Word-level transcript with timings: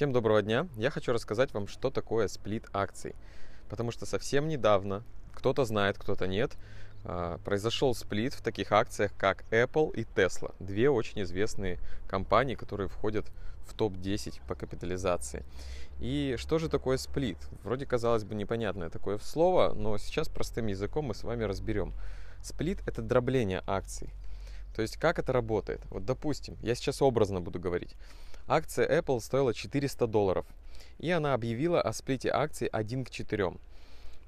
Всем 0.00 0.12
доброго 0.12 0.40
дня! 0.40 0.66
Я 0.78 0.88
хочу 0.88 1.12
рассказать 1.12 1.52
вам, 1.52 1.68
что 1.68 1.90
такое 1.90 2.26
сплит 2.28 2.64
акций. 2.72 3.14
Потому 3.68 3.90
что 3.90 4.06
совсем 4.06 4.48
недавно, 4.48 5.04
кто-то 5.34 5.66
знает, 5.66 5.98
кто-то 5.98 6.26
нет, 6.26 6.52
а, 7.04 7.36
произошел 7.44 7.94
сплит 7.94 8.32
в 8.32 8.40
таких 8.40 8.72
акциях, 8.72 9.12
как 9.18 9.44
Apple 9.50 9.94
и 9.94 10.04
Tesla. 10.04 10.54
Две 10.58 10.88
очень 10.88 11.20
известные 11.20 11.78
компании, 12.08 12.54
которые 12.54 12.88
входят 12.88 13.26
в 13.68 13.74
топ-10 13.74 14.40
по 14.48 14.54
капитализации. 14.54 15.44
И 16.00 16.36
что 16.38 16.58
же 16.58 16.70
такое 16.70 16.96
сплит? 16.96 17.36
Вроде, 17.62 17.84
казалось 17.84 18.24
бы, 18.24 18.34
непонятное 18.34 18.88
такое 18.88 19.18
слово, 19.18 19.74
но 19.74 19.98
сейчас 19.98 20.30
простым 20.30 20.68
языком 20.68 21.04
мы 21.04 21.14
с 21.14 21.24
вами 21.24 21.44
разберем. 21.44 21.92
Сплит– 22.42 22.78
это 22.86 23.02
дробление 23.02 23.62
акций. 23.66 24.08
То 24.74 24.80
есть 24.80 24.96
как 24.96 25.18
это 25.18 25.34
работает? 25.34 25.82
Вот 25.90 26.06
допустим, 26.06 26.56
я 26.62 26.74
сейчас 26.74 27.02
образно 27.02 27.42
буду 27.42 27.60
говорить. 27.60 27.94
Акция 28.50 29.00
Apple 29.00 29.20
стоила 29.20 29.54
400 29.54 30.08
долларов. 30.08 30.44
И 30.98 31.08
она 31.08 31.34
объявила 31.34 31.80
о 31.80 31.92
сплите 31.92 32.30
акций 32.30 32.66
1 32.66 33.04
к 33.04 33.10
4. 33.10 33.52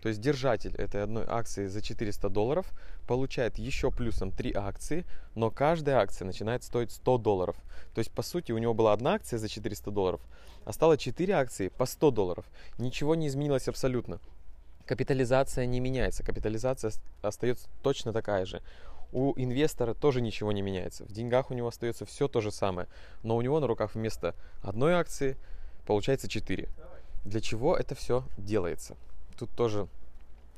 То 0.00 0.08
есть 0.08 0.20
держатель 0.20 0.76
этой 0.76 1.02
одной 1.02 1.24
акции 1.26 1.66
за 1.66 1.82
400 1.82 2.28
долларов 2.28 2.66
получает 3.08 3.58
еще 3.58 3.90
плюсом 3.90 4.30
3 4.30 4.52
акции, 4.54 5.04
но 5.34 5.50
каждая 5.50 5.96
акция 5.96 6.24
начинает 6.24 6.62
стоить 6.62 6.92
100 6.92 7.18
долларов. 7.18 7.56
То 7.96 7.98
есть, 7.98 8.12
по 8.12 8.22
сути, 8.22 8.52
у 8.52 8.58
него 8.58 8.74
была 8.74 8.92
одна 8.92 9.14
акция 9.14 9.40
за 9.40 9.48
400 9.48 9.90
долларов, 9.90 10.20
а 10.64 10.72
стало 10.72 10.96
4 10.96 11.32
акции 11.34 11.66
по 11.66 11.84
100 11.84 12.12
долларов. 12.12 12.44
Ничего 12.78 13.16
не 13.16 13.26
изменилось 13.26 13.66
абсолютно. 13.66 14.20
Капитализация 14.86 15.66
не 15.66 15.80
меняется, 15.80 16.22
капитализация 16.22 16.92
остается 17.22 17.68
точно 17.82 18.12
такая 18.12 18.44
же. 18.44 18.62
У 19.12 19.34
инвестора 19.36 19.94
тоже 19.94 20.20
ничего 20.20 20.52
не 20.52 20.62
меняется. 20.62 21.04
В 21.04 21.12
деньгах 21.12 21.50
у 21.50 21.54
него 21.54 21.68
остается 21.68 22.06
все 22.06 22.28
то 22.28 22.40
же 22.40 22.50
самое. 22.50 22.88
Но 23.22 23.36
у 23.36 23.42
него 23.42 23.60
на 23.60 23.66
руках 23.66 23.94
вместо 23.94 24.34
одной 24.62 24.94
акции 24.94 25.36
получается 25.86 26.28
4. 26.28 26.68
Для 27.24 27.40
чего 27.40 27.76
это 27.76 27.94
все 27.94 28.24
делается? 28.38 28.96
Тут 29.38 29.50
тоже 29.50 29.86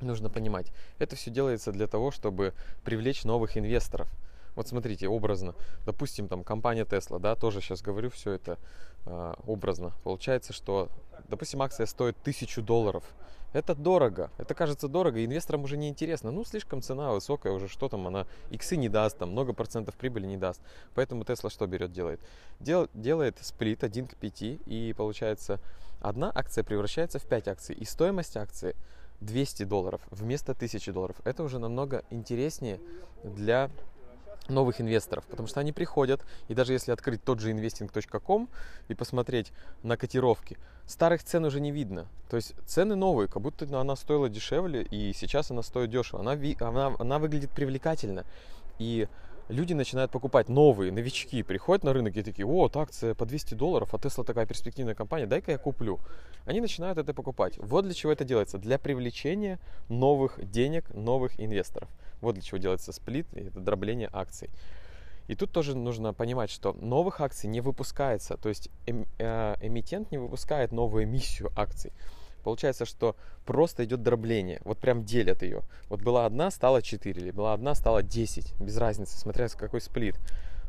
нужно 0.01 0.31
понимать. 0.31 0.73
Это 0.99 1.17
все 1.17 1.31
делается 1.31 1.73
для 1.73 1.87
того, 1.87 2.11
чтобы 2.11 2.55
привлечь 2.85 3.25
новых 3.25 3.57
инвесторов. 3.57 4.09
Вот 4.55 4.69
смотрите, 4.69 5.09
образно, 5.09 5.55
допустим, 5.85 6.29
там 6.29 6.45
компания 6.45 6.85
Tesla, 6.85 7.19
да, 7.19 7.35
тоже 7.35 7.61
сейчас 7.61 7.83
говорю 7.83 8.11
все 8.11 8.33
это 8.33 8.59
э, 9.05 9.35
образно. 9.47 9.93
Получается, 10.05 10.53
что, 10.53 10.91
допустим, 11.29 11.63
акция 11.63 11.87
стоит 11.87 12.17
тысячу 12.23 12.63
долларов. 12.63 13.05
Это 13.53 13.77
дорого, 13.77 14.31
это 14.37 14.53
кажется 14.53 14.89
дорого, 14.89 15.25
инвесторам 15.25 15.63
уже 15.63 15.77
не 15.77 15.89
интересно. 15.89 16.33
Ну, 16.33 16.45
слишком 16.45 16.83
цена 16.83 17.13
высокая 17.13 17.53
уже, 17.53 17.69
что 17.69 17.89
там 17.89 18.05
она, 18.09 18.27
иксы 18.51 18.77
не 18.77 18.89
даст, 18.89 19.19
там 19.19 19.31
много 19.31 19.53
процентов 19.53 19.95
прибыли 19.95 20.27
не 20.27 20.37
даст. 20.37 20.61
Поэтому 20.95 21.23
Tesla 21.23 21.51
что 21.51 21.65
берет, 21.69 21.93
делает? 21.93 22.21
Дел, 22.59 22.89
делает 22.95 23.39
сплит 23.41 23.85
1 23.85 24.09
к 24.09 24.17
5, 24.17 24.43
и 24.43 24.93
получается, 24.97 25.61
одна 26.01 26.33
акция 26.35 26.65
превращается 26.65 27.21
в 27.21 27.27
5 27.27 27.47
акций, 27.47 27.77
и 27.77 27.85
стоимость 27.85 28.37
акции 28.37 28.75
200 29.21 29.63
долларов 29.63 30.01
вместо 30.11 30.51
1000 30.51 30.93
долларов. 30.93 31.17
Это 31.23 31.45
уже 31.45 31.61
намного 31.61 32.03
интереснее 32.11 32.81
для 33.23 33.71
новых 34.49 34.81
инвесторов, 34.81 35.25
потому 35.27 35.49
что 35.49 35.61
они 35.61 35.73
приходят, 35.73 36.25
и 36.49 36.55
даже 36.55 36.73
если 36.73 36.93
открыть 36.93 37.23
тот 37.25 37.41
же 37.41 37.53
investing.com 37.53 38.49
и 38.89 38.95
посмотреть 38.95 39.53
на 39.83 39.97
котировки, 39.97 40.59
старых 40.87 41.25
цен 41.25 41.45
уже 41.45 41.61
не 41.61 41.71
видно. 41.71 42.07
То 42.29 42.37
есть 42.37 42.55
цены 42.67 42.95
новые, 42.95 43.29
как 43.29 43.43
будто 43.43 43.65
она 43.79 43.97
стоила 43.97 44.29
дешевле, 44.29 44.83
и 44.83 45.13
сейчас 45.15 45.51
она 45.51 45.63
стоит 45.63 45.91
дешево. 45.91 46.21
Она, 46.21 46.33
она, 46.61 46.95
она 46.99 47.19
выглядит 47.19 47.51
привлекательно. 47.51 48.25
И 48.79 49.09
люди 49.49 49.73
начинают 49.73 50.11
покупать 50.11 50.49
новые, 50.49 50.93
новички, 50.93 51.43
приходят 51.43 51.85
на 51.85 51.93
рынок 51.93 52.17
и 52.17 52.23
такие, 52.23 52.47
вот, 52.47 52.77
акция 52.77 53.15
по 53.15 53.27
200 53.27 53.55
долларов, 53.55 53.95
а 53.95 53.97
Tesla 53.99 54.25
такая 54.25 54.47
перспективная 54.47 54.95
компания, 54.95 55.27
дай-ка 55.27 55.53
я 55.53 55.59
куплю. 55.59 56.01
Они 56.45 56.61
начинают 56.61 56.99
это 56.99 57.15
покупать. 57.15 57.59
Вот 57.59 57.85
для 57.85 57.95
чего 57.95 58.13
это 58.13 58.25
делается. 58.25 58.59
Для 58.59 58.79
привлечения 58.79 59.59
новых 59.89 60.39
денег, 60.51 60.93
новых 60.95 61.41
инвесторов. 61.41 61.89
Вот 62.25 62.35
для 62.35 62.43
чего 62.43 62.59
делается 62.59 62.93
сплит, 62.93 63.27
это 63.33 63.61
дробление 63.61 64.11
акций. 64.13 64.51
И 65.29 65.35
тут 65.35 65.53
тоже 65.53 65.77
нужно 65.77 66.13
понимать, 66.13 66.51
что 66.51 66.73
новых 66.75 67.21
акций 67.21 67.49
не 67.49 67.61
выпускается, 67.61 68.37
то 68.37 68.49
есть 68.49 68.69
эм, 68.87 69.07
э, 69.19 69.55
эмитент 69.63 70.11
не 70.11 70.19
выпускает 70.19 70.71
новую 70.71 71.05
эмиссию 71.05 71.51
акций. 71.57 71.93
Получается, 72.43 72.85
что 72.85 73.17
просто 73.47 73.85
идет 73.87 74.03
дробление. 74.03 74.61
Вот 74.65 74.79
прям 74.79 75.05
делят 75.05 75.43
ее. 75.43 75.63
Вот 75.89 76.03
была 76.03 76.27
одна, 76.27 76.51
стала 76.51 76.83
4, 76.83 77.21
или 77.21 77.31
была 77.31 77.55
одна, 77.55 77.75
стала 77.75 78.03
10. 78.03 78.61
Без 78.61 78.77
разницы, 78.77 79.19
смотря 79.19 79.49
с 79.49 79.55
какой 79.55 79.81
сплит. 79.81 80.17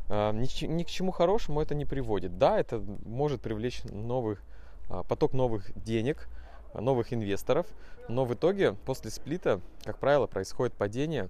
А, 0.08 0.32
ни, 0.32 0.64
ни 0.64 0.82
к 0.84 0.88
чему 0.88 1.12
хорошему 1.12 1.60
это 1.60 1.74
не 1.74 1.84
приводит. 1.84 2.38
Да, 2.38 2.58
это 2.58 2.78
может 3.04 3.42
привлечь 3.42 3.84
новых, 3.84 4.42
а, 4.88 5.02
поток 5.02 5.34
новых 5.34 5.70
денег, 5.78 6.28
новых 6.72 7.12
инвесторов. 7.12 7.66
Но 8.08 8.24
в 8.24 8.32
итоге 8.32 8.72
после 8.72 9.10
сплита, 9.10 9.60
как 9.84 9.98
правило, 9.98 10.26
происходит 10.26 10.74
падение 10.74 11.28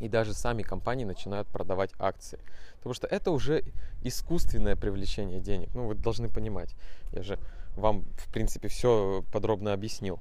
и 0.00 0.08
даже 0.08 0.34
сами 0.34 0.62
компании 0.62 1.04
начинают 1.04 1.48
продавать 1.48 1.90
акции. 1.98 2.38
Потому 2.76 2.94
что 2.94 3.06
это 3.06 3.30
уже 3.30 3.64
искусственное 4.02 4.76
привлечение 4.76 5.40
денег. 5.40 5.70
Ну, 5.74 5.86
вы 5.86 5.94
должны 5.94 6.28
понимать. 6.28 6.74
Я 7.12 7.22
же 7.22 7.38
вам, 7.76 8.04
в 8.16 8.32
принципе, 8.32 8.68
все 8.68 9.24
подробно 9.32 9.72
объяснил. 9.72 10.20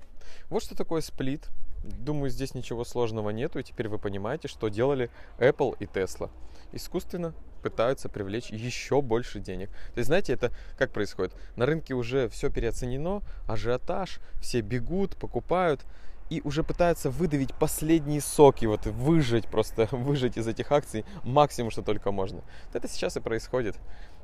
Вот 0.49 0.63
что 0.63 0.75
такое 0.75 1.01
сплит. 1.01 1.47
Думаю, 1.83 2.29
здесь 2.29 2.53
ничего 2.53 2.83
сложного 2.83 3.29
нету, 3.29 3.59
и 3.59 3.63
теперь 3.63 3.88
вы 3.88 3.97
понимаете, 3.97 4.47
что 4.47 4.67
делали 4.67 5.09
Apple 5.38 5.75
и 5.79 5.85
Tesla. 5.85 6.29
Искусственно 6.73 7.33
пытаются 7.61 8.09
привлечь 8.09 8.49
еще 8.49 9.01
больше 9.01 9.39
денег. 9.39 9.69
То 9.94 9.99
есть, 9.99 10.07
знаете, 10.07 10.33
это 10.33 10.51
как 10.77 10.91
происходит? 10.91 11.33
На 11.55 11.65
рынке 11.65 11.94
уже 11.94 12.29
все 12.29 12.49
переоценено, 12.49 13.21
ажиотаж, 13.47 14.19
все 14.41 14.61
бегут, 14.61 15.15
покупают, 15.17 15.85
и 16.29 16.41
уже 16.43 16.63
пытаются 16.63 17.09
выдавить 17.09 17.53
последние 17.53 18.21
соки, 18.21 18.65
вот 18.65 18.85
выжать 18.85 19.47
просто, 19.47 19.88
выжать 19.91 20.38
из 20.38 20.47
этих 20.47 20.71
акций 20.71 21.05
максимум, 21.23 21.71
что 21.71 21.81
только 21.81 22.11
можно. 22.11 22.41
Это 22.73 22.88
сейчас 22.88 23.17
и 23.17 23.19
происходит 23.19 23.75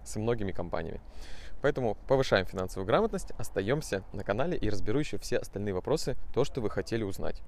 со 0.04 0.20
многими 0.20 0.52
компаниями. 0.52 1.02
Поэтому 1.62 1.96
повышаем 2.08 2.46
финансовую 2.46 2.86
грамотность, 2.86 3.32
остаемся 3.38 4.04
на 4.12 4.24
канале 4.24 4.58
и 4.58 4.70
разберу 4.70 5.00
еще 5.00 5.18
все 5.18 5.38
остальные 5.38 5.74
вопросы, 5.74 6.18
то, 6.34 6.44
что 6.44 6.60
вы 6.60 6.70
хотели 6.70 7.04
узнать. 7.04 7.42